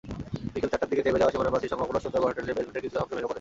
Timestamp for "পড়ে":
3.25-3.29